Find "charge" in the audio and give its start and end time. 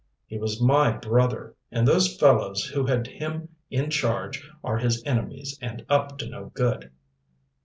3.91-4.49